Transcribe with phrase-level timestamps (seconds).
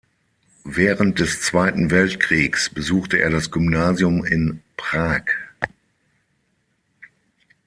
[0.65, 5.21] Während des Zweiten Weltkriegs besuchte er das Gymnasium in Prag.